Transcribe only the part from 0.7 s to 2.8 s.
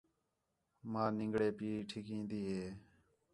ماں نِنگڑے پی ٹِھکین٘دی ہے